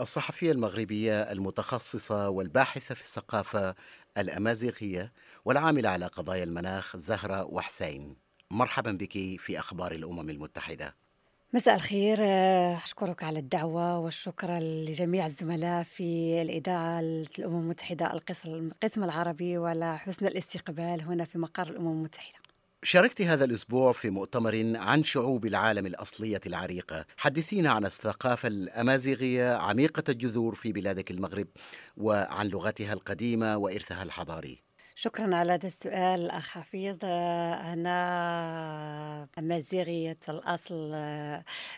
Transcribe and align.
الصحفية 0.00 0.52
المغربية 0.52 1.22
المتخصصة 1.22 2.28
والباحثة 2.28 2.94
في 2.94 3.00
الثقافة 3.00 3.74
الأمازيغية 4.18 5.12
والعاملة 5.44 5.88
على 5.88 6.06
قضايا 6.06 6.44
المناخ 6.44 6.96
زهرة 6.96 7.44
وحسين. 7.44 8.16
مرحبا 8.50 8.92
بك 8.92 9.12
في 9.38 9.58
أخبار 9.58 9.92
الأمم 9.92 10.30
المتحدة. 10.30 10.96
مساء 11.54 11.74
الخير 11.74 12.18
آه، 12.20 12.76
أشكرك 12.76 13.22
على 13.22 13.38
الدعوة 13.38 13.98
والشكر 13.98 14.58
لجميع 14.58 15.26
الزملاء 15.26 15.82
في 15.82 16.42
الإذاعة 16.42 17.00
الأمم 17.00 17.60
المتحدة 17.60 18.12
القسم 18.12 19.04
العربي 19.04 19.58
وعلى 19.58 19.98
حسن 19.98 20.26
الاستقبال 20.26 21.02
هنا 21.02 21.24
في 21.24 21.38
مقر 21.38 21.68
الأمم 21.68 21.92
المتحدة. 21.92 22.45
شاركت 22.88 23.22
هذا 23.22 23.44
الأسبوع 23.44 23.92
في 23.92 24.10
مؤتمر 24.10 24.72
عن 24.76 25.04
شعوب 25.04 25.46
العالم 25.46 25.86
الأصلية 25.86 26.40
العريقة 26.46 27.04
حدثينا 27.16 27.70
عن 27.70 27.84
الثقافة 27.84 28.48
الأمازيغية 28.48 29.54
عميقة 29.54 30.02
الجذور 30.08 30.54
في 30.54 30.72
بلادك 30.72 31.10
المغرب 31.10 31.46
وعن 31.96 32.48
لغتها 32.48 32.92
القديمة 32.92 33.56
وإرثها 33.56 34.02
الحضاري. 34.02 34.62
شكرا 34.94 35.36
على 35.36 35.52
هذا 35.52 35.68
السؤال 35.68 36.30
أخ 36.30 36.48
حفيظ. 36.48 36.98
أنا 37.04 37.96
أمازيغية 39.38 40.18
الأصل 40.28 40.90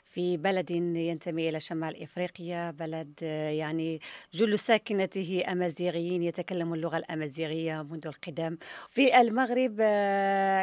في 0.05 0.37
بلد 0.37 0.71
ينتمي 0.71 1.49
إلى 1.49 1.61
شمال 1.61 2.03
إفريقيا 2.03 2.71
بلد 2.71 3.23
يعني 3.23 4.01
جل 4.35 4.59
ساكنته 4.59 5.45
أمازيغيين 5.49 6.23
يتكلمون 6.23 6.79
اللغة 6.79 6.97
الأمازيغية 6.97 7.83
منذ 7.83 8.07
القدم. 8.07 8.57
في 8.91 9.21
المغرب 9.21 9.81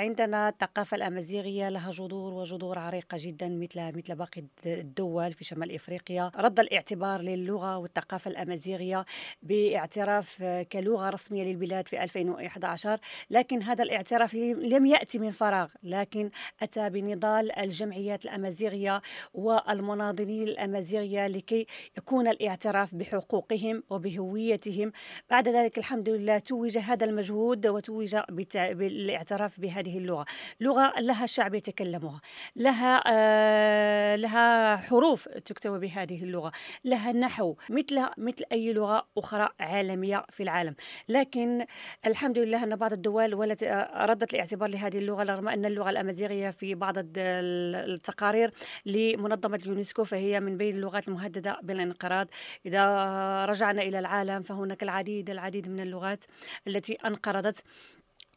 عندنا 0.03 0.49
الثقافة 0.49 0.95
الأمازيغية 0.95 1.69
لها 1.69 1.91
جذور 1.91 2.33
وجذور 2.33 2.79
عريقة 2.79 3.17
جدا 3.21 3.49
مثل 3.49 3.97
مثل 3.97 4.15
باقي 4.15 4.43
الدول 4.65 5.33
في 5.33 5.43
شمال 5.43 5.75
إفريقيا. 5.75 6.31
رد 6.35 6.59
الاعتبار 6.59 7.21
للغة 7.21 7.77
والثقافة 7.77 8.31
الأمازيغية 8.31 9.05
باعتراف 9.43 10.43
كلغة 10.71 11.09
رسمية 11.09 11.43
للبلاد 11.43 11.87
في 11.87 12.03
2000 12.03 12.25
2011 12.25 12.99
لكن 13.29 13.61
هذا 13.61 13.83
الاعتراف 13.83 14.33
لم 14.35 14.85
يأتي 14.85 15.19
من 15.19 15.31
فراغ 15.31 15.67
لكن 15.83 16.29
أتى 16.61 16.84
بنضال 16.87 17.59
الجمعيات 17.59 18.25
الأمازيغية 18.25 19.01
والمناضلين 19.33 20.47
الأمازيغية 20.47 21.27
لكي 21.27 21.65
يكون 21.97 22.27
الاعتراف 22.27 22.95
بحقوقهم 22.95 23.83
وبهويتهم. 23.89 24.91
بعد 25.29 25.49
ذلك 25.49 25.77
الحمد 25.77 26.09
لله 26.09 26.37
توج 26.37 26.77
هذا 26.77 27.05
المجهود 27.05 27.67
وتوج 27.67 28.15
بالاعتراف 28.29 29.59
بهذه 29.59 29.97
اللغة. 29.97 30.25
لغة 30.59 30.93
لها 30.99 31.25
شعب 31.25 31.55
يتكلمها 31.55 32.21
لها 32.55 33.03
آه 33.07 34.15
لها 34.15 34.77
حروف 34.77 35.27
تكتب 35.27 35.71
بهذه 35.79 36.23
اللغة 36.23 36.51
لها 36.85 37.11
نحو 37.11 37.55
مثل 37.69 38.05
مثل 38.17 38.43
أي 38.51 38.73
لغة 38.73 39.07
أخرى 39.17 39.49
عالمية 39.59 40.25
في 40.29 40.43
العالم. 40.43 40.75
لكن 41.09 41.65
الحمد 42.05 42.37
لله 42.37 42.63
أن 42.63 42.75
بعض 42.75 42.93
الدول 42.93 43.33
ولت 43.33 43.63
ردت 43.95 44.33
الاعتبار 44.33 44.69
لهذه 44.69 44.97
اللغة 44.97 45.23
رغم 45.23 45.47
أن 45.47 45.65
اللغة 45.65 45.89
الأمازيغية 45.89 46.51
في 46.51 46.74
بعض 46.75 46.95
التقارير 46.97 48.51
لمنظمة 48.85 49.59
اليونسكو 49.63 50.03
فهي 50.03 50.39
من 50.39 50.57
بين 50.57 50.75
اللغات 50.75 51.07
المهددة 51.07 51.59
بالانقراض. 51.63 52.27
إذا 52.65 53.45
رجعنا 53.45 53.81
إلى 53.81 53.99
العالم 53.99 54.43
فهناك 54.43 54.83
العديد 54.83 55.29
العديد 55.29 55.69
من 55.69 55.79
اللغات 55.79 56.23
التي 56.67 56.93
انقرضت. 56.93 57.63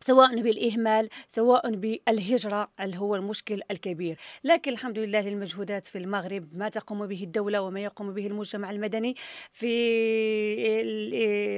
سواء 0.07 0.41
بالإهمال 0.41 1.09
سواء 1.29 1.71
بالهجرة 1.71 2.69
اللي 2.81 2.99
هو 2.99 3.15
المشكل 3.17 3.61
الكبير. 3.71 4.17
لكن 4.45 4.73
الحمد 4.73 4.99
لله 4.99 5.21
للمجهودات 5.21 5.87
في 5.87 5.99
المغرب 5.99 6.49
ما 6.53 6.69
تقوم 6.69 7.07
به 7.07 7.23
الدولة 7.23 7.61
وما 7.61 7.81
يقوم 7.81 8.15
به 8.15 8.27
المجتمع 8.27 8.71
المدني 8.71 9.17
في 9.53 9.69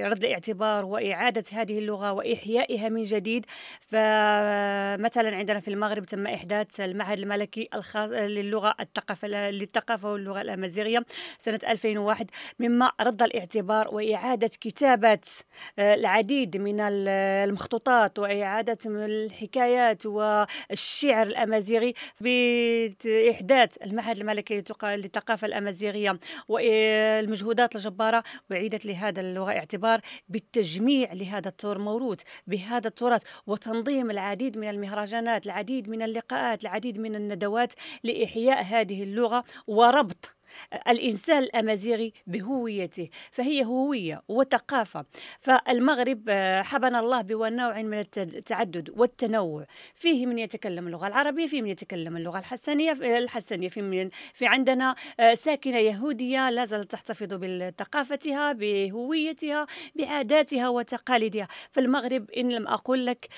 رد 0.06 0.24
الاعتبار 0.24 0.84
وإعادة 0.84 1.44
هذه 1.52 1.78
اللغة 1.78 2.12
وإحيائها 2.12 2.88
من 2.88 3.02
جديد. 3.02 3.46
فمثلا 3.80 5.36
عندنا 5.36 5.60
في 5.60 5.68
المغرب 5.68 6.04
تم 6.04 6.26
إحداث 6.26 6.80
المعهد 6.80 7.18
الملكي 7.18 7.68
الخاص 7.74 8.10
للغة 8.10 8.74
الثقافة 8.80 9.28
للثقافة 9.28 10.12
واللغة 10.12 10.40
الأمازيغية 10.40 11.04
سنة 11.38 11.60
2001 11.68 12.30
مما 12.60 12.92
رد 13.00 13.22
الاعتبار 13.22 13.94
وإعادة 13.94 14.50
كتابة 14.60 15.20
العديد 15.78 16.56
من 16.56 16.80
المخطوطات 16.80 18.18
وإعادة 18.30 18.78
الحكايات 18.86 20.06
والشعر 20.06 21.26
الأمازيغي 21.26 21.94
بإحداث 22.20 23.76
المعهد 23.82 24.16
الملكي 24.16 24.62
للثقافة 24.82 25.46
الأمازيغية 25.46 26.18
والمجهودات 26.48 27.76
الجبارة 27.76 28.24
وعيدت 28.50 28.86
لهذا 28.86 29.20
اللغة 29.20 29.52
اعتبار 29.52 30.00
بالتجميع 30.28 31.12
لهذا 31.12 31.52
الموروث 31.64 32.20
بهذا 32.46 32.88
التراث 32.88 33.22
وتنظيم 33.46 34.10
العديد 34.10 34.58
من 34.58 34.68
المهرجانات 34.68 35.46
العديد 35.46 35.88
من 35.88 36.02
اللقاءات 36.02 36.62
العديد 36.62 36.98
من 36.98 37.14
الندوات 37.14 37.72
لإحياء 38.04 38.62
هذه 38.62 39.02
اللغة 39.02 39.44
وربط 39.66 40.39
الإنسان 40.88 41.42
الأمازيغي 41.42 42.12
بهويته 42.26 43.08
فهي 43.30 43.64
هوية 43.64 44.22
وثقافة. 44.28 45.04
فالمغرب 45.40 46.22
آه، 46.28 46.62
حبنا 46.62 47.00
الله 47.00 47.20
بنوع 47.22 47.82
من 47.82 47.98
التعدد 48.16 48.90
والتنوع. 48.96 49.66
فيه 49.94 50.26
من 50.26 50.38
يتكلم 50.38 50.86
اللغة 50.86 51.06
العربية 51.06 51.46
فيه 51.46 51.62
من 51.62 51.68
يتكلم 51.68 52.16
اللغة 52.16 52.38
الحسنية 52.38 52.92
الحسنية. 52.92 53.68
في 53.68 53.82
من 53.82 54.10
في 54.34 54.46
عندنا 54.46 54.94
آه، 55.20 55.34
ساكنة 55.34 55.78
يهودية 55.78 56.50
لا 56.50 56.64
زالت 56.64 56.90
تحتفظ 56.90 57.34
بثقافتها 57.34 58.52
بهويتها 58.52 59.66
بعاداتها 59.94 60.68
وتقاليدها. 60.68 61.48
فالمغرب 61.70 62.30
إن 62.30 62.52
لم 62.52 62.68
أقول 62.68 63.06
لك 63.06 63.28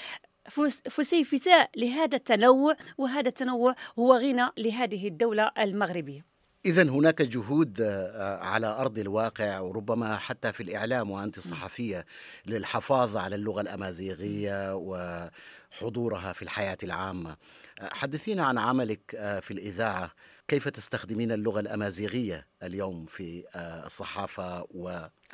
فسيفساء 0.90 1.70
لهذا 1.76 2.16
التنوع 2.16 2.76
وهذا 2.98 3.28
التنوع 3.28 3.74
هو 3.98 4.16
غنى 4.16 4.48
لهذه 4.58 5.08
الدولة 5.08 5.50
المغربية. 5.58 6.31
إذا 6.64 6.82
هناك 6.82 7.22
جهود 7.22 7.80
آه، 7.80 8.38
على 8.38 8.66
أرض 8.66 8.98
الواقع 8.98 9.60
وربما 9.60 10.16
حتى 10.16 10.52
في 10.52 10.62
الإعلام 10.62 11.10
وأنت 11.10 11.40
صحفية 11.40 12.06
للحفاظ 12.46 13.16
على 13.16 13.36
اللغة 13.36 13.60
الأمازيغية 13.60 14.74
وحضورها 14.74 16.32
في 16.32 16.42
الحياة 16.42 16.78
العامة. 16.82 17.36
حدثينا 17.80 18.46
عن 18.46 18.58
عملك 18.58 19.14
آه، 19.14 19.40
في 19.40 19.50
الإذاعة. 19.50 20.12
كيف 20.48 20.68
تستخدمين 20.68 21.32
اللغة 21.32 21.60
الأمازيغية 21.60 22.46
اليوم 22.62 23.06
في 23.06 23.44
آه، 23.54 23.86
الصحافة 23.86 24.66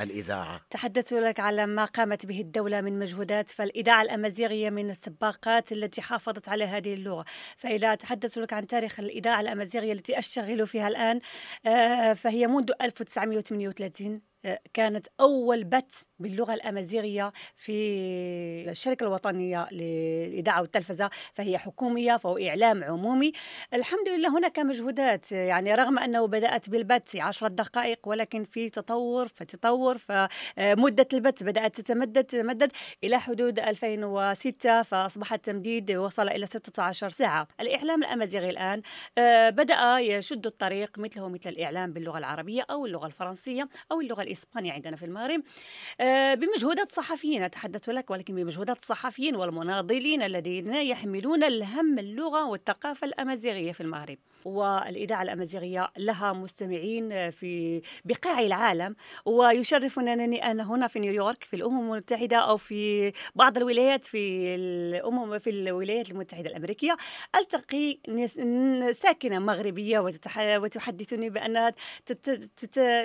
والإذاعة؟ 0.01 0.61
تحدثت 0.71 1.13
لك 1.13 1.41
على 1.41 1.67
ما 1.67 1.85
قامت 1.85 2.27
به 2.27 2.41
الدولة 2.41 2.81
من 2.81 2.99
مجهودات 2.99 3.51
فالإذاعة 3.51 4.03
الأمازيغية 4.03 4.71
من 4.71 4.91
السباقات 4.91 5.73
التي 5.73 6.03
حافظت 6.03 6.49
على 6.49 6.65
هذه 6.65 6.95
اللغة 6.95 7.25
فإذا 7.57 7.95
تحدثت 7.95 8.39
لك 8.39 8.53
عن 8.53 8.67
تاريخ 8.67 9.01
الإذاعة 9.01 9.41
الأمازيغية 9.41 9.93
التي 9.93 10.19
أشتغل 10.19 10.67
فيها 10.67 10.89
الآن 10.89 11.21
آه، 11.67 12.13
فهي 12.13 12.47
منذ 12.47 12.71
1938 12.83 14.29
كانت 14.75 15.07
أول 15.21 15.65
بث 15.65 16.03
باللغة 16.19 16.55
الأمازيغية 16.55 17.33
في 17.57 17.73
الشركة 18.71 19.05
الوطنية 19.05 19.69
للإذاعة 19.73 20.61
والتلفزة 20.61 21.11
فهي 21.35 21.59
حكومية 21.59 22.17
فهو 22.17 22.39
إعلام 22.39 22.85
عمومي 22.85 23.33
الحمد 23.75 24.09
لله 24.09 24.39
هناك 24.39 24.59
مجهودات 24.59 25.33
يعني 25.33 25.75
رغم 25.75 25.99
أنه 25.99 26.27
بدأت 26.27 26.71
بالبث 26.71 27.11
في 27.11 27.21
عشرة 27.21 27.49
دقائق 27.49 28.09
ولكن 28.09 28.45
في 28.45 28.71
تطور 28.71 29.29
فتطور 29.29 29.88
فمدة 29.97 31.09
البث 31.13 31.43
بدأت 31.43 31.81
تتمدد 31.81 32.25
تتمدد 32.25 32.73
إلى 33.05 33.21
حدود 33.21 33.59
2006 33.59 34.83
فأصبح 34.83 35.33
التمديد 35.33 35.93
وصل 35.93 36.29
إلى 36.29 36.47
16 36.47 37.11
ساعة. 37.11 37.49
الإعلام 37.61 38.03
الأمازيغي 38.03 38.51
الآن 38.51 38.83
آه، 39.19 39.51
بدأ 39.51 39.99
يشد 39.99 40.47
الطريق 40.47 40.99
مثله 40.99 41.29
مثل 41.29 41.49
الإعلام 41.51 41.93
باللغة 41.93 42.19
العربية 42.19 42.67
أو 42.71 42.87
اللغة 42.87 43.07
الفرنسية 43.07 43.69
أو 43.93 44.01
اللغة 44.01 44.23
الإسبانية 44.23 44.73
عندنا 44.73 44.97
في 44.97 45.05
المغرب. 45.05 45.43
آه، 46.01 46.35
بمجهودات 46.35 46.91
الصحفيين 46.91 47.43
أتحدث 47.43 47.89
لك 47.89 48.11
ولكن 48.11 48.35
بمجهودات 48.35 48.79
الصحفيين 48.79 49.37
والمناضلين 49.37 50.23
الذين 50.23 50.75
يحملون 50.75 51.45
الهم 51.45 51.99
اللغة 51.99 52.47
والثقافة 52.47 53.07
الأمازيغية 53.07 53.73
في 53.73 53.81
المغرب. 53.81 54.19
والإذاعة 54.45 55.23
الأمازيغية 55.23 55.91
لها 55.99 56.33
مستمعين 56.33 57.31
في 57.31 57.83
بقاع 58.05 58.41
العالم 58.41 58.97
ويشرفنا 59.79 60.13
أنني 60.13 60.51
أنا 60.51 60.63
هنا 60.63 60.89
في 60.89 60.99
نيويورك 60.99 61.45
في 61.45 61.57
الأمم 61.57 61.93
المتحدة 61.93 62.37
أو 62.37 62.57
في 62.57 63.13
بعض 63.35 63.57
الولايات 63.57 64.05
في 64.05 64.55
الأمم 64.55 65.39
في 65.39 65.51
الولايات 65.51 66.11
المتحدة 66.11 66.51
الأمريكية. 66.51 66.97
ألتقي 67.37 67.99
ساكنة 68.93 69.39
مغربية 69.39 69.99
وتحدثني 70.59 71.31
بأنها 71.31 71.75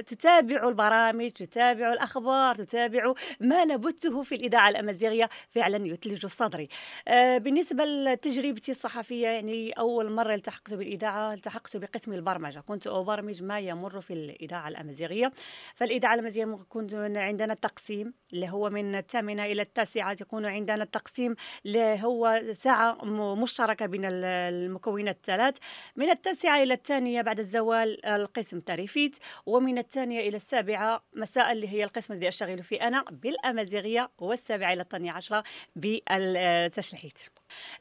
تتابع 0.01 0.67
البرامج 0.67 0.83
البرامج 0.83 1.29
تتابع 1.29 1.93
الأخبار 1.93 2.55
تتابع 2.55 3.13
ما 3.39 3.65
نبثه 3.65 4.23
في 4.23 4.35
الإذاعة 4.35 4.69
الأمازيغية. 4.69 5.29
فعلا 5.49 5.87
يثلج 5.87 6.25
صدري. 6.25 6.67
آه، 7.07 7.37
بالنسبة 7.37 7.85
لتجربتي 7.85 8.71
الصحفية 8.71 9.27
يعني 9.27 9.71
أول 9.71 10.11
مرة 10.11 10.33
التحقت 10.33 10.73
بالإذاعة 10.73 11.33
التحقت 11.33 11.77
بقسم 11.77 12.13
البرمجة. 12.13 12.59
كنت 12.59 12.87
أبرمج 12.87 13.43
ما 13.43 13.59
يمر 13.59 14.01
في 14.01 14.13
الإذاعة 14.13 14.67
الأمازيغية. 14.67 15.31
فالإذاعة 15.75 16.13
الأمازيغية 16.13 16.45
كنت 16.57 16.93
عندنا 16.93 17.53
التقسيم 17.53 18.13
اللي 18.33 18.49
هو 18.49 18.69
من 18.69 18.95
الثامنة 18.95 19.45
إلى 19.45 19.61
التاسعة 19.61 20.17
يكون 20.21 20.45
عندنا 20.45 20.83
التقسيم 20.83 21.35
اللي 21.65 22.03
هو 22.03 22.41
ساعة 22.53 23.05
مشتركة 23.35 23.85
بين 23.85 24.05
المكونات 24.05 25.15
الثلاث. 25.15 25.57
من 25.95 26.09
التاسعة 26.09 26.63
إلى 26.63 26.73
الثانية 26.73 27.21
بعد 27.21 27.39
الزوال 27.39 28.05
القسم 28.05 28.59
تاريفيت 28.59 29.17
ومن 29.45 29.77
الثانية 29.77 30.29
إلى 30.29 30.37
السابعة 30.37 31.03
مساء 31.13 31.51
اللي 31.51 31.67
هي 31.67 31.83
القسم 31.83 32.13
الذي 32.13 32.27
أشتغل 32.27 32.63
فيه 32.63 32.87
أنا 32.87 33.03
بالأمازيغية 33.11 34.09
والسابعة 34.19 34.73
إلى 34.73 34.81
الثانية 34.81 35.11
عشرة 35.11 35.43
بالتشليحيت 35.75 37.19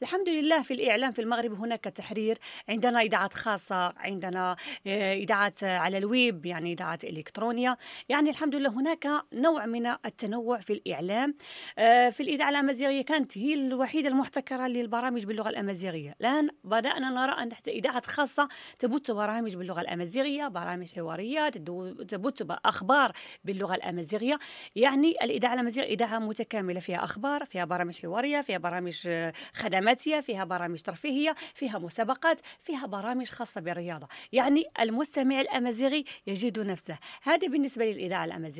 الحمد 0.01 0.29
لله 0.29 0.61
في 0.61 0.73
الإعلام 0.73 1.11
في 1.11 1.21
المغرب 1.21 1.53
هناك 1.53 1.83
تحرير 1.83 2.37
عندنا 2.69 3.01
إذاعات 3.01 3.33
خاصة 3.33 3.93
عندنا 3.97 4.55
آه، 4.87 5.13
إذاعات 5.13 5.63
على 5.63 5.97
الويب 5.97 6.45
يعني 6.45 6.73
إذاعات 6.73 7.03
إلكترونية. 7.03 7.77
يعني 8.09 8.29
الحمد 8.29 8.55
لله 8.55 8.62
هناك 8.67 9.07
نوع 9.33 9.65
من 9.65 9.87
التنوع 9.87 10.57
في 10.57 10.73
الإعلام؟ 10.73 11.35
آه، 11.77 12.09
في 12.09 12.23
الإذاعة 12.23 12.49
الأمازيغية 12.49 13.01
كانت 13.01 13.37
هي 13.37 13.53
الوحيدة 13.53 14.09
المحتكرة 14.09 14.67
للبرامج 14.67 15.25
باللغة 15.25 15.49
الأمازيغية. 15.49 16.15
الآن 16.21 16.49
بدأنا 16.63 17.09
نرى 17.09 17.31
أن 17.43 17.49
إذاعات 17.67 18.05
خاصة 18.05 18.47
تبث 18.79 19.11
برامج 19.11 19.55
باللغة 19.55 19.81
الأمازيغية 19.81 20.47
برامج 20.47 20.93
حوارية 20.93 21.49
تبث 21.49 22.43
أخبار 22.65 23.11
باللغة 23.43 23.75
الأمازيغية. 23.75 24.39
يعني 24.75 25.11
الإذاعة 25.23 25.53
الأمازيغية 25.53 25.93
إذاعة 25.93 26.19
متكاملة 26.19 26.79
فيها 26.79 27.03
أخبار 27.03 27.45
فيها 27.45 27.65
برامج 27.65 28.01
حوارية 28.01 28.41
فيها 28.41 28.57
برامج 28.57 29.09
خدماتية 29.53 30.19
فيها 30.19 30.43
برامج 30.43 30.81
ترفيهية 30.81 31.35
فيها 31.53 31.79
مسابقات 31.79 32.39
فيها 32.61 32.85
برامج 32.85 33.25
خاصة 33.29 33.61
بالرياضة. 33.61 34.07
يعني 34.31 34.63
المستمع 34.79 35.41
الأمازيغي 35.41 36.05
يجد 36.27 36.59
نفسه. 36.59 36.97
هذا 37.23 37.47
بالنسبة 37.47 37.85
للإذاعة 37.85 38.25
الأمازيغية. 38.25 38.52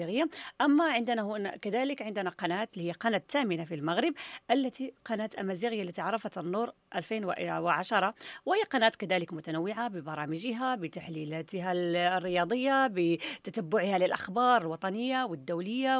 أما 0.61 0.91
عندنا 0.91 1.21
هنا 1.21 1.57
كذلك 1.57 2.01
عندنا 2.01 2.29
قناة 2.29 2.67
اللي 2.73 2.87
هي 2.87 2.91
قناة 2.91 3.17
الثامنة 3.17 3.65
في 3.65 3.75
المغرب 3.75 4.13
التي 4.51 4.93
قناة 5.05 5.29
أمازيغية 5.39 5.83
التي 5.83 6.01
عرفت 6.01 6.37
النور 6.37 6.71
2010 6.95 8.13
وهي 8.45 8.63
قناة 8.63 8.89
كذلك 8.89 9.33
متنوعة 9.33 9.87
ببرامجها 9.87 10.75
بتحليلاتها 10.75 11.71
الرياضية 11.75 12.87
بتتبعها 12.87 13.97
للأخبار 13.97 14.61
الوطنية 14.61 15.23
والدولية 15.23 15.99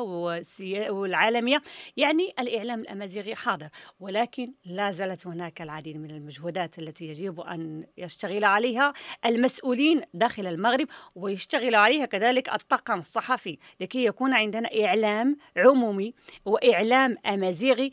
والعالمية. 0.89 1.62
يعني 1.98 2.34
الإعلام 2.39 2.80
الأمازيغي 2.80 3.36
حاضر 3.36 3.69
ولكن 4.00 4.54
لا 4.66 4.92
زالت 4.92 5.28
هناك 5.28 5.62
العديد 5.62 5.98
من 5.98 6.12
المجهودات 6.12 6.80
التي 6.80 7.06
يجب 7.07 7.39
أن 7.39 7.86
يشتغل 7.98 8.44
عليها 8.44 8.94
المسؤولين 9.25 10.01
داخل 10.13 10.48
المغرب 10.48 10.88
ويشتغل 11.16 11.75
عليها 11.75 12.06
كذلك 12.06 12.50
الطاقم 12.54 13.00
الصحفي. 13.00 13.57
لكي 13.83 14.06
يكون 14.06 14.33
عندنا 14.33 14.69
إعلام 14.85 15.38
عمومي 15.57 16.13
وإعلام 16.45 17.18
أمازيغي 17.25 17.91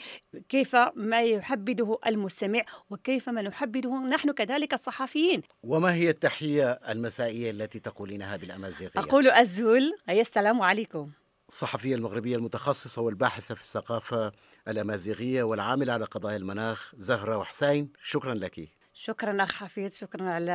كيف 0.48 0.76
ما 0.96 1.22
يحبده 1.22 1.98
المستمع 2.06 2.62
وكيف 2.90 3.28
ما 3.28 3.42
نحبده 3.42 3.98
نحن 3.98 4.32
كذلك 4.32 4.75
الصحفيين. 4.75 5.42
وما 5.62 5.94
هي 5.94 6.10
التحية 6.10 6.70
المسائية 6.70 7.50
التي 7.50 7.81
تقولينها 7.81 8.37
بالأمازيغية؟ 8.37 8.92
أقول 8.96 9.28
أزول. 9.28 9.92
أي 10.08 10.20
السلام 10.20 10.62
عليكم. 10.62 11.10
الصحفية 11.48 11.94
المغربية 11.94 12.36
المتخصصة 12.36 13.02
والباحثة 13.02 13.54
في 13.54 13.60
الثقافة 13.60 14.32
الأمازيغية 14.69 15.43
والعاملة 15.43 15.93
على 15.93 16.04
قضايا 16.04 16.36
المناخ 16.36 16.94
زهرة 16.96 17.38
وحسين. 17.38 17.93
شكرا 18.02 18.34
لك. 18.34 18.69
شكرا 18.94 19.43
أخ 19.44 19.52
حفيظ. 19.52 19.94
شكرا 19.94 20.31
على 20.31 20.52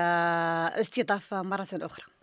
الاستضافة 0.76 1.42
مرة 1.42 1.68
أخرى. 1.74 2.15